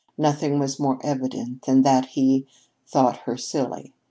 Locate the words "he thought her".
2.07-3.37